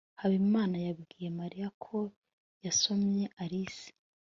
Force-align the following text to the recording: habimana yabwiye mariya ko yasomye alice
habimana 0.21 0.77
yabwiye 0.87 1.29
mariya 1.39 1.67
ko 1.83 1.97
yasomye 2.65 3.23
alice 3.43 3.87